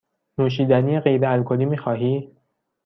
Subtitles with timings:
[0.37, 2.31] نوشیدنی غیر الکلی می خواهی؟